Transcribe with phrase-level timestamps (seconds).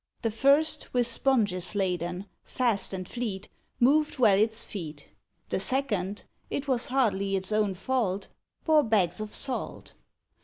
[0.23, 5.11] The first, with sponges laden, fast and fleet Moved well its feet:
[5.49, 8.27] The second (it was hardly its own fault)
[8.65, 9.93] Bore bags of salt.